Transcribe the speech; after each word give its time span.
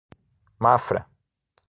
Mafra 0.59 1.05